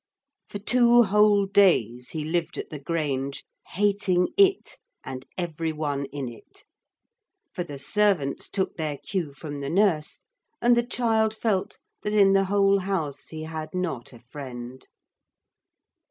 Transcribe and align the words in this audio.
For 0.49 0.57
two 0.57 1.03
whole 1.03 1.45
days 1.45 2.09
he 2.09 2.25
lived 2.25 2.57
at 2.57 2.71
the 2.71 2.79
Grange, 2.79 3.45
hating 3.67 4.29
it 4.35 4.79
and 5.03 5.27
every 5.37 5.71
one 5.71 6.05
in 6.05 6.27
it; 6.27 6.63
for 7.53 7.63
the 7.63 7.77
servants 7.77 8.49
took 8.49 8.77
their 8.77 8.97
cue 8.97 9.31
from 9.31 9.59
the 9.61 9.69
nurse, 9.69 10.19
and 10.59 10.75
the 10.75 10.81
child 10.81 11.35
felt 11.35 11.77
that 12.01 12.13
in 12.13 12.33
the 12.33 12.45
whole 12.45 12.79
house 12.79 13.27
he 13.27 13.43
had 13.43 13.75
not 13.75 14.11
a 14.11 14.17
friend. 14.17 14.87